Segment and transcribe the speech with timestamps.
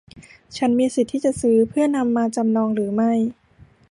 [0.57, 3.11] ฉันมีสิทธิ์ที่จะซื้อเพื่อนำมาจำนองหรือไม่